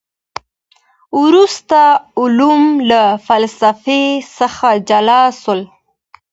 [1.23, 1.81] وروسته
[2.21, 4.03] علوم له فلسفې
[4.37, 5.61] څخه جلا سول.